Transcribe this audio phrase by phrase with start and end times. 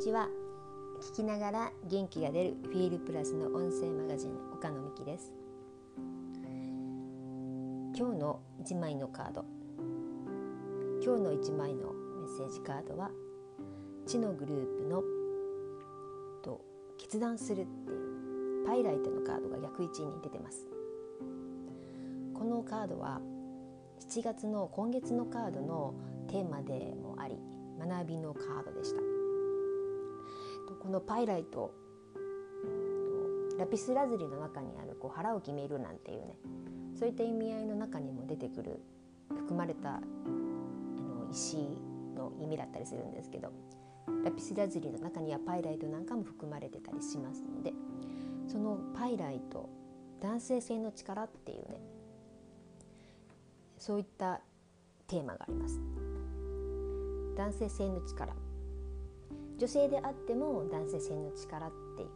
[0.00, 0.28] ちは。
[1.02, 5.30] 聞きながら元気が出るフィールプラスの音声マガジン岡野美希です。
[7.94, 9.44] 今日の1枚のカード。
[11.04, 13.10] 今日の1枚のメッセージカードは
[14.06, 15.02] 知のグループの
[16.42, 16.64] と
[16.96, 20.66] 決断するっていうパイライトのカードが逆位置に出てます。
[22.32, 23.20] このカードは
[24.08, 25.92] 7月の今月のカードの
[26.26, 27.36] テーマでもあり
[27.78, 29.09] 学びのカードでした。
[30.90, 31.70] このパイライト
[33.56, 36.34] ラピスラズリの中にあるこう腹を決めるなんていうね
[36.98, 38.80] そういった意味合いの中にも出てくる
[39.28, 41.58] 含まれたあの石
[42.16, 43.52] の意味だったりするんですけど
[44.24, 47.72] ラピスラズリの中にはパイライトなんかも含まれてたりしますので
[48.48, 49.68] そのパイライト
[50.20, 51.80] 男性性の力っていうね
[53.78, 54.40] そういった
[55.06, 55.80] テーマがあります。
[57.36, 58.34] 男性性の力
[59.58, 62.08] 女性であっても男性性の力っていう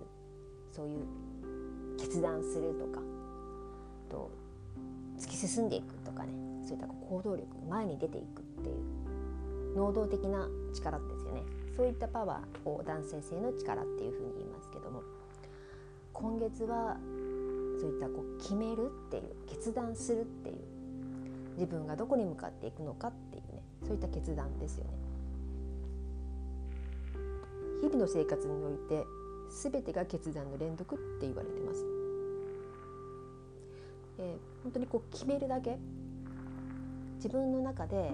[0.72, 1.04] そういう
[1.98, 3.00] 決断するとか
[4.10, 4.30] と
[5.18, 6.30] 突き進んでいくとかね
[6.64, 11.42] そういった行動力前に出ていくっていう能動的な力ですよね
[11.76, 15.02] そういったパワーを男性性の力っていうふうに言いますけども
[16.12, 16.96] 今月は
[17.80, 20.56] そういったこう決めるっていう決断するっていう
[21.56, 24.90] 自分がどこに向かっていくのかっていうねそういった決断ですよね。
[27.84, 29.06] 日々の生活において
[29.50, 31.84] 全てが決断の連続って言われてます。
[34.16, 35.76] で本当にこう決めるだけ
[37.16, 38.10] 自分の中で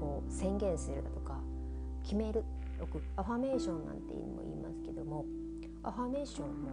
[0.00, 1.38] こう宣言するだとか
[2.02, 2.42] 決める
[2.80, 5.24] よくアファメーションなんていうのも言いますけども
[5.84, 6.70] アファメーションも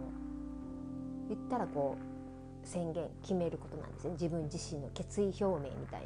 [1.28, 6.02] 言ったらこう宣言決めることなんですね自分自身の決意表明みたい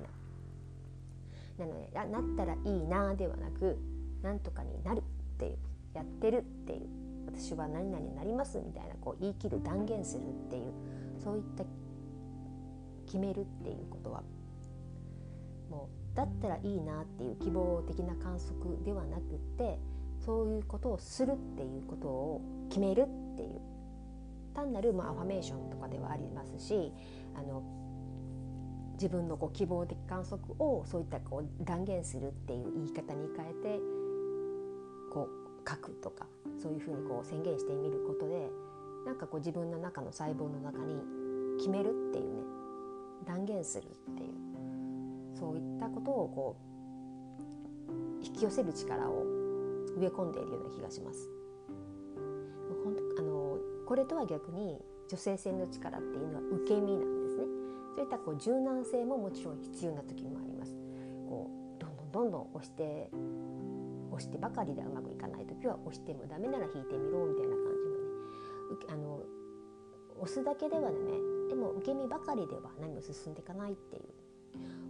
[1.56, 1.64] な。
[1.64, 3.78] なのでなったらいいなではなく
[4.22, 5.02] なんとかになる
[5.42, 5.58] っていう
[5.94, 7.02] やってるっていう。
[7.26, 10.72] 私は何々になりますみたいなこう言い切る断言するっていう
[11.22, 11.64] そういった
[13.06, 14.22] 決めるっていうことは。
[15.70, 19.22] もうだったらいいなっていう希望的な観測ではなくっ
[19.56, 19.78] て
[20.18, 23.60] そういうことをするっていうことを決めるっていう。
[24.54, 26.92] 単なるまあアファメーションとかではありますし
[27.34, 27.62] あの
[28.94, 33.41] 自分のこう希望的観測をそういったこう断言するっていう言い方に変
[36.02, 36.26] とか
[36.58, 38.50] そういうふうにこう宣言してみることで
[39.06, 41.00] なんかこう自分の中の細胞の中に
[41.58, 42.42] 決めるっていうね
[43.26, 44.32] 断言するっていう
[45.38, 46.56] そういったことをこ
[48.20, 49.24] う引き寄せる力を
[49.96, 51.28] 植え込んでいるような気がします。
[53.18, 57.44] あのこれとは逆に女性性の力っていうのは受け身なんですね。
[57.96, 60.74] そういったこう柔軟性ももちろん必要な時もあります。
[61.28, 63.10] こうどんどんどんどん押して
[64.12, 69.20] 押してばかりではうまくいかない時は押してもダメなら引いてみろみたいな感じのねあの
[70.20, 71.12] 押すだけではダメ
[71.48, 74.02] でも受け身ばかりでは何も進んでいかないっていう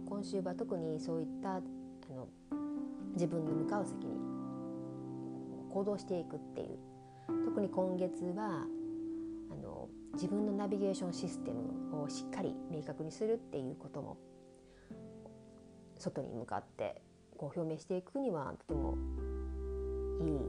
[0.07, 1.61] 今週は特にそういったあ
[2.13, 2.27] の
[3.13, 4.19] 自分の向かう先に
[5.71, 6.77] 行動していくっていう
[7.45, 8.65] 特に今月は
[9.51, 14.17] あの自分のナビゲーションシステムをしっかり明確にするっていうことも
[15.97, 17.01] 外に向かって
[17.43, 18.97] こう表明していくにはとても
[20.21, 20.39] いい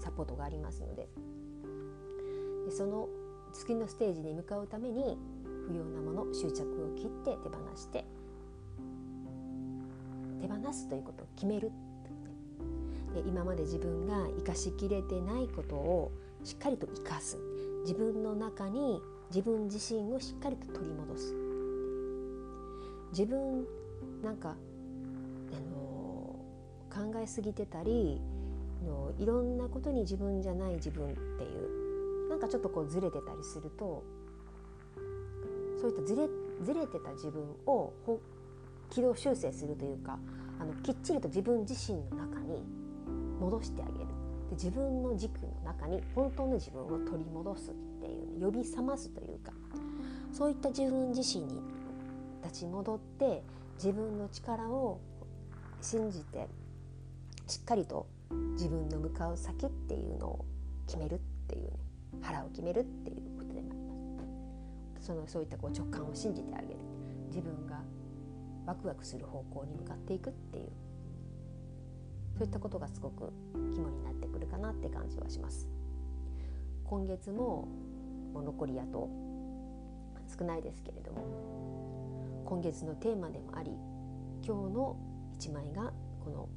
[0.00, 1.06] サポートがありますので。
[2.64, 3.08] でその
[3.52, 5.18] 次のステージに向かうために
[5.66, 8.04] 不要なもの執着を切って手放して
[10.40, 11.70] 手放すということを決める。
[13.14, 16.12] で今まで自分が生かしきれてないことを
[16.44, 17.38] しっかりと生かす。
[17.82, 21.34] 自分の中に自分自身をしっかりと取り戻す。
[23.12, 23.66] 自分
[24.22, 24.56] なんか
[26.98, 28.20] 考えすぎてたり
[28.84, 34.02] のいろんなことに自分じゃない自分っていうなんかちょっとこうずれてたりすると
[35.80, 36.28] そういったずれ
[36.64, 37.92] ずれてた自分を
[38.90, 40.18] 軌道修正するというか
[40.58, 42.64] あのきっちりと自分自身の中に
[43.40, 43.98] 戻してあげる。
[44.50, 49.52] で自分の軸の中に本当の自分を取り戻すっていう呼び覚ますというか
[50.32, 51.60] そういった自分自身に
[52.42, 53.42] 立ち戻って
[53.76, 54.98] 自分の力を
[55.82, 56.48] 信じて
[57.48, 58.06] しっかりと
[58.52, 60.44] 自分の向かう先っていうのを
[60.86, 61.18] 決めるっ
[61.48, 61.70] ていうね
[62.20, 63.74] 腹を決めるっていうことでもあ
[64.24, 64.26] り
[64.96, 66.88] ますそのそういったこう直感を信じてあげる。
[67.28, 67.80] 自分が
[68.66, 70.68] ワクワクする方向に向かっていくっていう
[72.36, 73.32] そういったことがすごく
[73.74, 75.68] 肝になってくるかなって感じはします。
[76.84, 77.68] 今月も
[78.32, 79.08] もう残りあと
[80.38, 83.72] 少ないですけれども今月のテーマでもあり
[84.42, 84.96] 今日の
[85.34, 85.92] 一枚が
[86.24, 86.48] この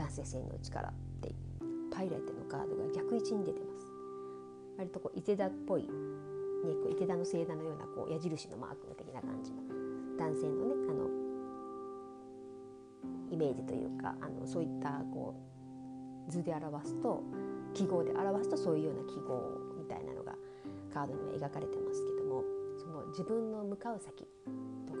[0.00, 1.34] 男性性の力って
[1.92, 3.86] パイライトのカードが逆位置に出てます。
[4.78, 5.88] 割とこう伊勢田っぽい、ね、
[6.82, 9.58] こう伊勢田の星座のようなこう矢印のマーク的な感じの
[10.16, 11.04] 男性のねあの
[13.30, 15.34] イメージというかあのそういったこ
[16.26, 17.22] う図で表すと
[17.74, 20.32] 記号で表すとそういうような記号みたいなのが
[20.94, 22.42] カードには描かれてますけども
[22.78, 24.24] その自分の向かう先
[24.86, 25.00] とか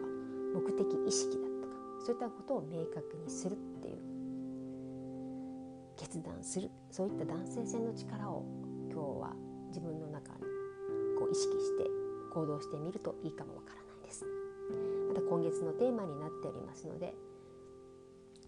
[0.54, 1.74] 目的意識だとか
[2.04, 3.56] そういったことを明確にする。
[3.79, 3.79] っ
[6.10, 8.44] 決断するそういった男性性の力を
[8.90, 9.32] 今日は
[9.68, 10.40] 自分の中に
[11.16, 11.84] こう意識して
[12.34, 14.24] 行動してみるといいかもわからないです。
[15.08, 17.14] また今月のテーマになっておりますので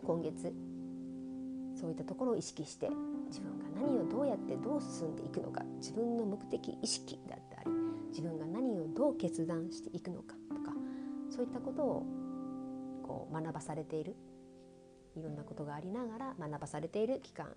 [0.04, 0.52] 今月
[1.80, 2.90] そういったところを意識して
[3.28, 7.70] 自分が何をどうやってどう進んでいくのか自分の目的意識だったり
[8.10, 10.72] 自分が何をどう決断していくのかとか
[11.30, 12.06] そういったことを
[13.04, 14.16] こう学ばされている
[15.16, 17.54] いろんなことがありながら学ばされている期間。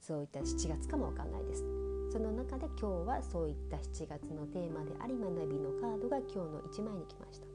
[0.00, 1.64] そういった7月かもわかんないです。
[2.12, 7.46] その中で今日はそういった7月のテーマであり学びのカードが今日の1枚に来ました。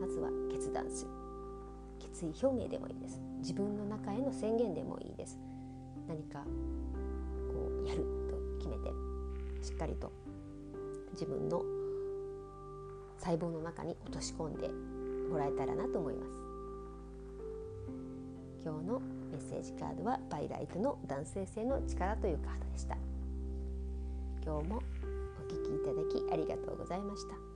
[0.00, 1.10] まずは決断する。
[1.98, 3.20] 決意表明でもいいです。
[3.38, 5.38] 自分の中への宣言でもいいです。
[6.06, 6.44] 何かこ
[7.84, 8.90] うやると決めて
[9.62, 10.12] しっかりと
[11.12, 11.62] 自分の
[13.18, 14.68] 細胞の中に落とし込んで
[15.28, 16.45] もらえたらなと思います。
[18.66, 18.98] 今日の
[19.30, 22.96] メッセージカードはバイライトの男性性の力というカードでした。
[24.44, 24.80] 今日もお
[25.48, 27.55] 聴きいただきありがとうございました。